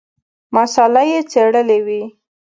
[0.55, 2.03] مساله یې څېړلې وي.